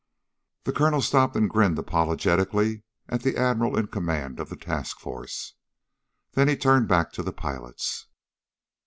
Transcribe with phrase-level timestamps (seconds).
[0.63, 5.53] The colonel stopped and grinned apologetically at the Admiral in command of the task force.
[6.31, 8.07] Then he turned back to the pilots.